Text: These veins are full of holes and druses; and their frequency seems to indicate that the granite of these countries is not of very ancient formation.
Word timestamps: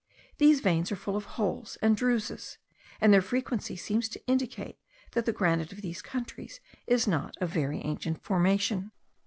These 0.39 0.61
veins 0.61 0.91
are 0.91 0.95
full 0.95 1.15
of 1.15 1.25
holes 1.37 1.77
and 1.79 1.95
druses; 1.95 2.57
and 2.99 3.13
their 3.13 3.21
frequency 3.21 3.75
seems 3.75 4.09
to 4.09 4.25
indicate 4.25 4.79
that 5.11 5.27
the 5.27 5.31
granite 5.31 5.71
of 5.71 5.83
these 5.83 6.01
countries 6.01 6.59
is 6.87 7.07
not 7.07 7.37
of 7.39 7.51
very 7.51 7.81
ancient 7.85 8.19
formation. 8.23 8.93